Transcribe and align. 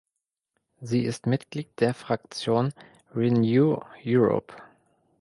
Sie 0.79 1.03
ist 1.03 1.27
Mitglied 1.27 1.79
der 1.79 1.93
Fraktion 1.93 2.73
Renew 3.13 3.81
Europe. 4.03 4.55